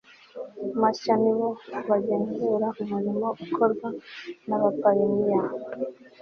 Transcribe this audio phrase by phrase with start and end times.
[0.81, 1.47] mashya Ni bo
[1.89, 3.87] bagenzura umurimo ukorwa
[4.47, 5.41] n abapayiniya